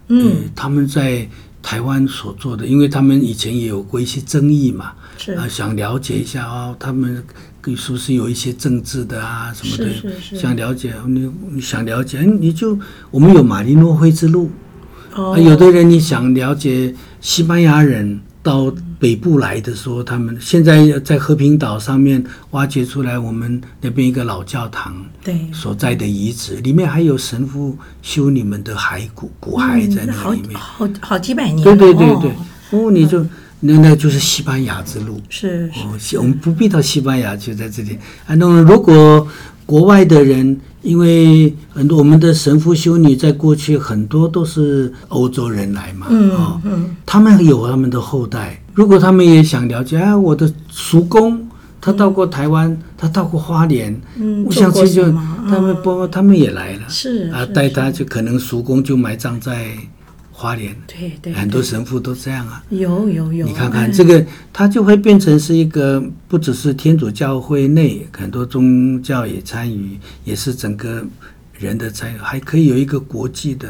[0.07, 1.27] 嗯，他们在。
[1.59, 7.21] 台湾所做的，因为他们以前也有过一些争议嘛，是啊，想了解一下啊、哦，他们
[7.75, 9.93] 是不是有一些政治的啊什么的？
[9.93, 12.77] 是是是想了解你，你想了解，你就
[13.11, 14.49] 我们有马利诺会之路。
[15.15, 31.63] 哦、啊，有的人你想了解西班牙人到北部来的时候，他们现在在和平岛上面挖掘出来，我们那边一个老教堂对所在的遗址，里面还有神父修你们的骸骨骨骸在那里面，嗯、好好，好几百年。
[31.63, 32.31] 对对对对，
[32.71, 33.25] 哦，你就。
[33.59, 35.67] 那那就是西班牙之路，是，
[35.97, 36.15] 是。
[36.15, 37.97] 哦，我们不必到西班牙，就在这里。
[38.27, 39.27] 啊，那么如果
[39.65, 48.61] 国外的人，因为很多我们的神父修女在过去很多都是欧洲人来嘛，嗯哦、嗯，他们有他们的后代。
[48.73, 51.45] 如果他们也想了解，啊，我的叔公
[51.81, 55.11] 他到过台湾，嗯、他到过花莲，嗯，我想这就
[55.49, 59.71] 他们不，嗯、他们也来了，是啊，带他就可能叔公就埋葬在。
[60.39, 62.63] 花莲，对对，很多神父都这样啊。
[62.69, 64.23] 有有有，你看看这个，
[64.53, 71.03] 它就会变成是一个，不只是天主教会内很多宗教也参与，也是整个
[71.57, 73.67] 人的参与，还可以有一个国际的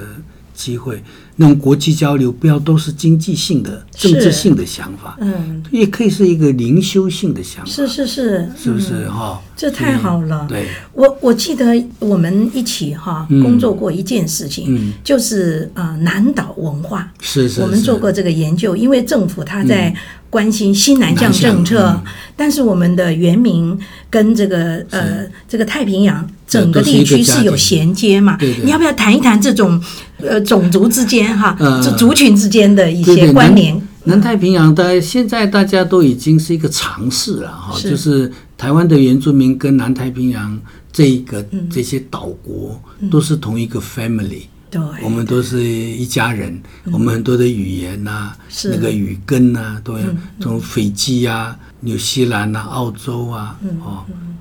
[0.54, 1.02] 机会。
[1.40, 9.08] 那种国际交流，不要都是经济性的、政治性的想法，嗯，也可以是一个灵修性的想法，是是是，是不是？
[9.08, 9.40] 哈？
[9.56, 10.46] 这太好了。
[10.50, 11.66] 对，我我记得
[12.00, 19.96] 我们一起哈工作过一件事情，就是呃南岛文化，是是，我们做过这个研究，因为政府他在
[20.30, 22.02] 关心新南向政策，
[22.36, 23.78] 但是我们的原民
[24.10, 28.38] 跟这个呃这个太平洋整个地区是有衔接嘛？
[28.64, 29.80] 你要不要谈一谈这种
[30.20, 31.38] 呃种族之间？
[31.38, 33.74] 哈，这族群之间的一些关联。
[33.74, 40.58] 呃、南，南太平洋的现在大家都已经是一个常识了哈，是就是台湾的原住民跟南太平洋
[40.94, 42.82] 这一个、嗯、这些岛国
[43.12, 46.54] 都是同一个 family，对，我们都是一家人，
[46.86, 53.70] 嗯、我们很多的语言呐、啊，那个语根呐、啊，都有，嗯、从斐济啊、纽西兰啊、澳洲啊，嗯、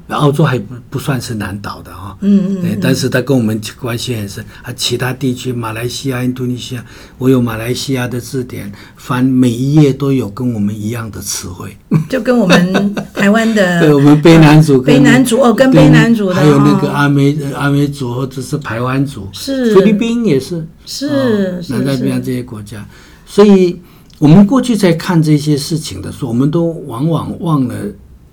[0.09, 0.16] 哦。
[0.16, 4.73] 澳洲还不不算是南岛的哈，嗯嗯，但是它跟我们关系很深啊。
[4.75, 6.85] 其他地区，马来西亚、印度尼西亚，
[7.19, 11.77] 我有马来西亚的字典，翻每一页都有跟我们一样的词汇，
[12.09, 22.87] 就跟我们台湾的， 对，我们卑南族、 卑南族哦，跟卑南族的，还有那个阿美阿美族或者是排湾族，是菲律宾也是，是南太平洋这些国家，
[23.27, 23.81] 所以
[24.19, 27.75] 我们过去在看这些事情的时候，我们都往往忘了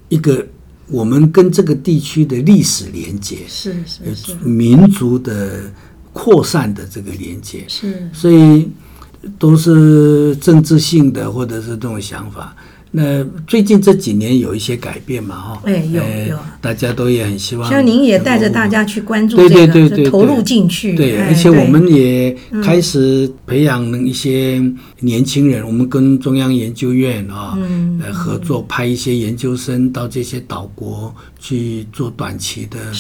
[0.10, 0.46] 一个。
[0.94, 4.36] 我们跟这个地区的历史连接是是是。
[4.44, 5.64] 民族的
[6.14, 8.70] 扩散的这个连接是，所以
[9.40, 12.56] 都是政治性的或者是这种想法。
[12.96, 17.68] 那最近这几年有一些改变嘛，哈，哎，有有，大家都也很希望。
[17.68, 20.96] 像您也带着大家去关注这个，对对对对，投入进去。
[20.96, 24.62] 对，而且我们也开始培养一些
[25.00, 27.58] 年轻人，我们跟中央研究院啊，
[28.00, 32.94] 呃，合作派一些研究生到这些岛国去做短期的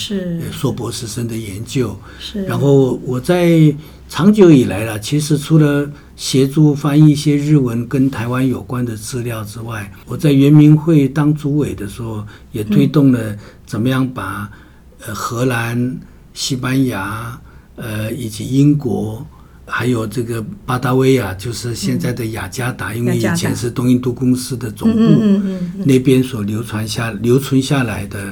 [0.51, 1.95] 硕博士生的研究。
[2.19, 2.43] 是。
[2.45, 3.71] 然后我在
[4.13, 5.91] 长久以来了，其实除了。
[6.15, 14.47] 协助翻译一些日文跟台湾有关的资料之外，我在圆明会当主委的时候，也推动了怎么样把
[15.03, 15.99] 呃荷兰、
[16.31, 17.41] 西班牙、
[17.75, 19.25] 呃以及英国，
[19.65, 25.41] 还有这个巴达维亚，就是现在的雅加达，因为以前是东印度公司的总部，
[25.83, 28.31] 那边所流传下留存下来的，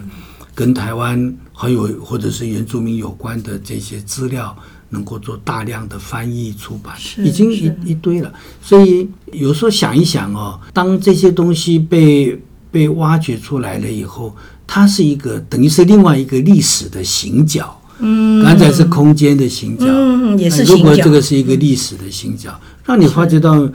[0.54, 4.56] 跟台湾还有或者是原住民有关的这些资料。
[4.92, 8.32] 能够做大量的翻译出版，已经一一堆了。
[8.62, 14.36] 所以有时候想一想哦，当这些东西被被挖掘出来了以后，
[14.68, 17.78] 它是一个等于是另外一个历史的行脚。
[18.04, 20.74] 嗯，刚才是空间的行脚，嗯，也是行脚。
[20.76, 23.70] 如果这个是一个历史的行脚，让你发觉到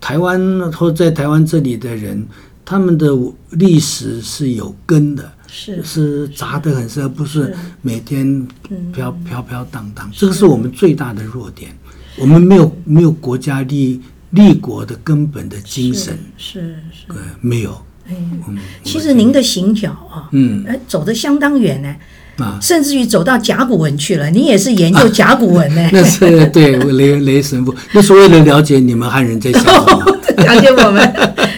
[0.00, 2.24] 台湾或在台湾这里的人，
[2.64, 3.08] 他们的
[3.50, 5.28] 历史是有根的。
[5.56, 8.44] 是是扎得很深，而不是每天
[8.92, 10.10] 飘飘飘荡荡。
[10.12, 11.70] 这个是我们最大的弱点。
[12.18, 17.80] 我们没有没有国家立立国的根本的精神，是是，对，没有。
[18.06, 21.96] 嗯，其实您的行脚啊，嗯，走得相当远呢，
[22.38, 24.30] 啊，甚至于走到甲骨文去了。
[24.30, 25.88] 你也是研究甲骨文呢？
[25.92, 30.04] 那是对雷雷神父，那是为了了解你们汉人在想什么，
[30.44, 31.14] 了解我们。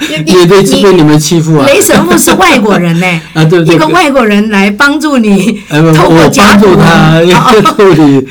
[0.24, 1.66] 也对，被你们欺负啊！
[1.66, 6.78] 雷神父是外国人呢，啊，对对，一个外国人来帮助你，透过甲骨文，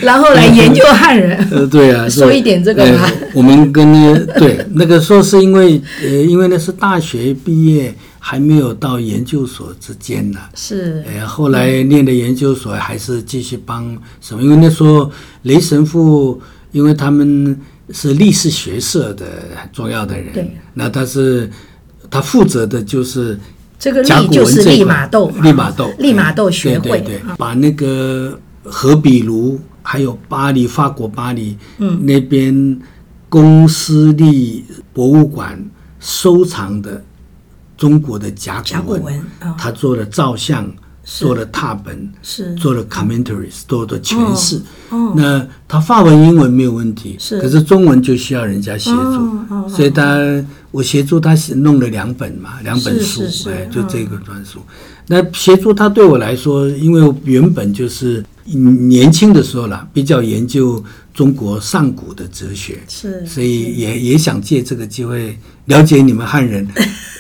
[0.02, 1.38] 然后来研究汉人。
[1.52, 3.12] 呃，对啊，说一点这个吧。
[3.34, 3.94] 我们跟
[4.40, 7.94] 对那个说是因为呃，因为那是大学毕业
[8.28, 10.40] 还没有到研究所之间呢。
[10.56, 11.04] 是。
[11.06, 14.42] 呃，后来念的研究所还是继续帮什么？
[14.42, 15.12] 因为那时候
[15.44, 17.60] 雷神父，因为他们。
[17.92, 21.48] 是历史学社的很重要的人，对，那他是
[22.10, 23.40] 他负责的就是
[23.78, 32.82] 这个利就是利马窦，利马窦，利马窦学会，对对对，把那个荷比卢还有巴黎，法国巴黎，嗯，那边
[33.30, 35.64] 公司立博物馆
[36.00, 37.04] 收藏的
[37.78, 39.22] 中国的甲骨文，
[39.58, 40.72] 他做了造像。
[41.08, 42.52] 做了拓本，是。
[42.56, 44.60] 做了 commentaries，做的诠释。
[45.16, 47.40] 那他法文、英文没有问题，是。
[47.40, 54.58] 可是中文就需要人家协助，所以他我协助他弄了两本嘛，两本书，哎，就这个专书。
[55.06, 60.84] 那协助他对我来说，因为原本就是年轻的时候啦，比较研究
[61.14, 66.68] 中国上古的哲学，是，所以也也想借这个机会了解你们汉人。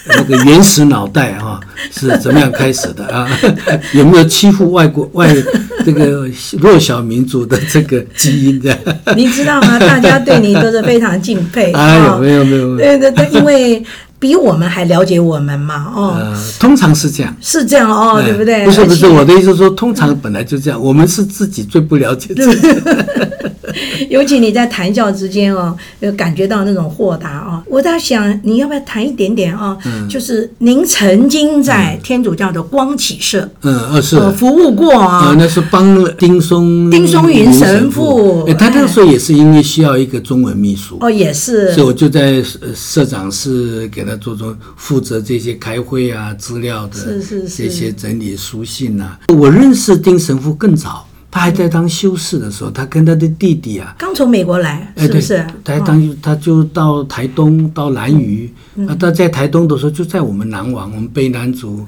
[0.08, 1.60] 那个原始脑袋啊，
[1.92, 3.28] 是怎么样开始的啊？
[3.96, 5.36] 有没有欺负外国外
[5.84, 8.78] 这个弱小民族的这个基因的？
[9.16, 9.80] 您知道吗？
[9.80, 11.72] 大家对你都是非常敬佩。
[11.74, 12.78] 哎呦，没有没有。
[12.78, 13.84] 对对对，因为
[14.20, 16.36] 比我们还了解我们嘛，哦。
[16.60, 17.36] 通常是这样。
[17.42, 18.66] 是这样哦，对不对？
[18.66, 22.68] 不是不是，我的意思是说，通常本来就这样，我们是自己最不了解自己。
[24.10, 27.62] 尤其你在谈笑之间哦，有感觉到那种豁达哦。
[27.68, 29.78] 我在想，你要不要谈一点点哦？
[29.86, 35.36] 嗯，就是您曾经在天主教的光启社，嗯，呃，是服务过啊。
[35.38, 42.42] 那是帮了丁松 丁松云神父，他那个时候也是因为需要一个中文秘书哦，也是，所以我就在
[42.74, 49.20] 社长室给他做做负责这些开会啊、资料的，是是是，这些整理书信啊。
[49.28, 51.05] 我认识丁神父更早。
[51.36, 55.46] 他还在当修士的时候，他跟他的弟弟啊，刚从美国来，是不是？
[55.66, 58.50] 他还当他就到台东到兰屿，
[58.88, 61.86] 啊，他在台东的时候就在我们南王，我们卑南族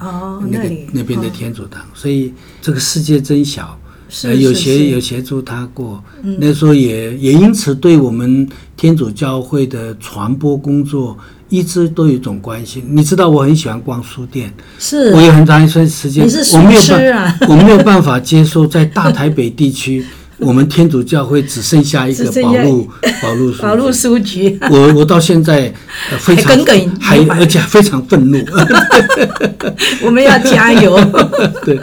[0.51, 3.79] 那个那边的天主堂，所以这个世界真小。
[4.39, 6.01] 有协有协助他过，
[6.39, 11.17] 那时候也也因此对我们天主教会的传播工作。
[11.49, 20.05] 一直都有一种关心，你知道我很喜欢逛书店，是，我有很长一段时间，你是书痴啊， 我没有办法接受在大台北地区，
[20.39, 22.89] 我们天主教会只剩下一个保路
[23.21, 25.73] 保禄书保路书局，我我到现在
[26.19, 28.43] 非常耿耿还而且非常愤怒，
[30.03, 30.99] 我们要加油，
[31.63, 31.79] 对，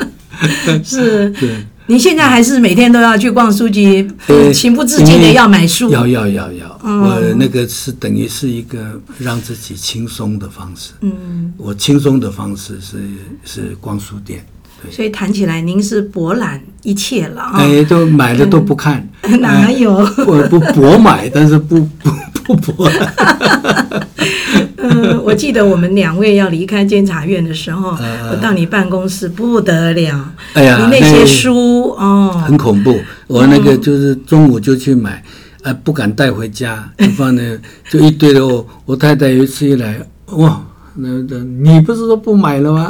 [0.84, 1.50] 是，对。
[1.86, 4.10] 你现在还是每天都要去逛书局，
[4.54, 5.90] 情不自禁的要买书。
[5.90, 10.92] 要要要要，我那个是等于是一个让自己轻松的方式。
[11.02, 12.96] 嗯，我轻松的方式是
[13.44, 14.44] 是逛书店。
[14.82, 17.52] 对，所以谈起来，您是博览一切了啊！
[17.56, 19.06] 哎，都买的都不看，
[19.40, 19.92] 哪有？
[20.26, 22.10] 我不博买，但是不不
[22.56, 22.90] 不博。
[24.90, 27.96] 嗯，我记得我们两位要离开监察院的时候，
[28.30, 30.32] 我到你办公室不得了。
[30.52, 32.98] 哎呀，你那些书哦，很恐怖。
[33.26, 35.22] 我那个就是中午就去买，
[35.62, 37.58] 呃，不敢带回家，就放那，
[37.90, 38.64] 就一堆的哦。
[38.84, 40.62] 我太太有一次一来，哇，
[40.96, 42.86] 那那你不是说不买了吗？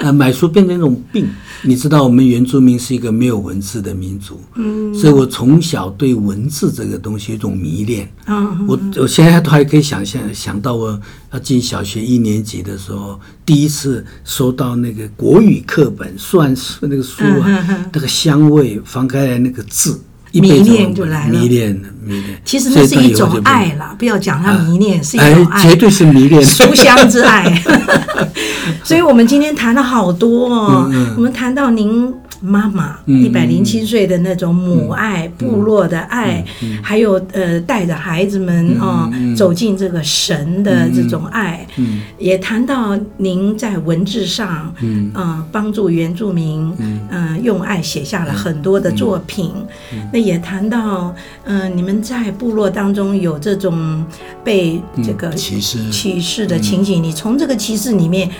[0.00, 1.26] 呃， 买书变成一种病。
[1.62, 8.08] 你知道我们原住民是一个没有文字的民族，嗯，所以我从小对文字这个东西有一种迷恋。
[8.26, 11.00] 嗯，我我现在都还可以想象想到我
[11.32, 20.00] 要进小学一年级的时候，第一次收到那个国语课本，算是那个书啊，那个香味，翻开来那个字。
[20.32, 21.70] 迷恋就来了，迷恋，
[22.04, 22.40] 迷恋。
[22.44, 27.62] 其实那是一种爱啦，不要讲它迷恋，是一种爱，绝对是迷恋， 书香之爱。
[28.84, 32.12] 所以我们今天谈了好多哦，我们谈到您。
[32.40, 36.44] 妈妈一百零七岁的那种母爱、部落的爱，
[36.82, 41.66] 还有呃带着孩子们啊走进这个神的这种爱，
[42.16, 45.10] 也谈到您在文字上，嗯。
[45.50, 46.72] 帮助原住民，
[47.10, 47.42] 嗯。
[47.42, 49.52] 用爱写下了很多的作品，
[50.12, 51.14] 那也谈到
[51.44, 54.04] 嗯你们在部落当中有这种
[54.44, 55.90] 被这个歧视。
[55.90, 58.30] 歧视的情景，你从这个歧视里面。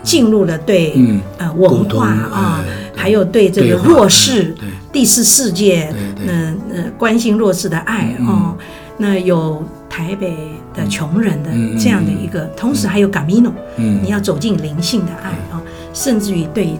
[0.00, 0.94] 进入了对
[1.38, 2.64] 呃文化啊，
[2.98, 4.52] 还有对这个弱势、
[4.92, 5.94] 第四世界，
[6.26, 8.56] 嗯呃关心弱势的爱哦，
[8.96, 10.36] 那有台北
[10.74, 15.62] 的穷人的这样的一个，同时还有 Gamino，你要走进灵性的爱啊，
[15.94, 16.76] 甚至于对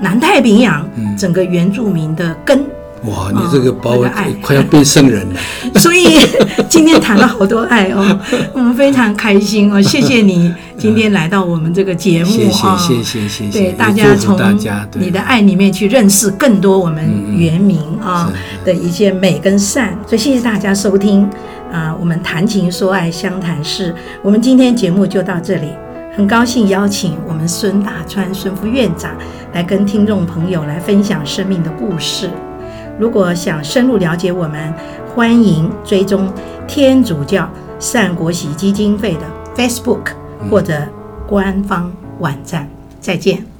[0.00, 0.88] 南太平洋
[1.18, 2.64] 整个原住民的根。
[3.04, 4.08] 哇，你这个把我
[4.42, 5.40] 快要变圣人了。
[5.78, 6.18] 所以
[6.68, 8.18] 今天谈了好多爱哦，
[8.52, 14.36] 我们非常开心哦，谢谢你 今天来到我们这个节目哈，谢谢谢谢谢谢，对大家从
[14.94, 18.32] 你的爱里面去认识更多我们原名啊
[18.64, 21.28] 的一些美跟善，所以谢谢大家收听
[21.72, 25.68] 啊，我们谈情说爱相谈室，我们今天节目就到这里，
[26.16, 29.12] 很高兴邀请我们孙大川孙副院长
[29.52, 32.28] 来跟听众朋友来分享生命的故事。
[32.98, 34.74] 如果想深入了解我们，
[35.14, 36.32] 欢迎追踪
[36.66, 39.20] 天主教善国喜基金会的
[39.56, 40.12] Facebook
[40.50, 40.74] 或者
[41.26, 42.68] 官方网站，
[43.00, 43.57] 再见。